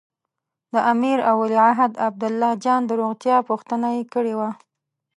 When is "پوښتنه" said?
3.49-3.87